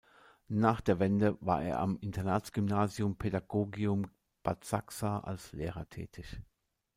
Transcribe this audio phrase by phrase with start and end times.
[0.47, 4.09] Nach der Wende war er am Internatsgymnasium Pädagogium
[4.41, 6.41] Bad Sachsa als Lehrer tätig.